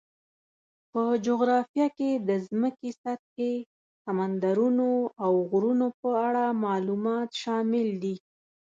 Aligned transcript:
په 0.91 1.03
جغرافیه 1.25 1.87
کې 1.97 2.11
د 2.27 2.29
ځمکې 2.47 2.89
سطحې، 3.01 3.53
سمندرونو، 4.03 4.89
او 5.23 5.31
غرونو 5.49 5.87
په 6.01 6.09
اړه 6.27 6.45
معلومات 6.65 7.29
شامل 7.41 7.87
دي. 8.03 8.15